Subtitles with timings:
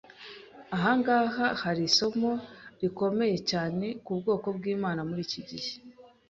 [0.75, 2.31] Ahangaha hari isomo
[2.81, 5.71] rikomeye cyane ku bwoko bw’Imana muri iki gihe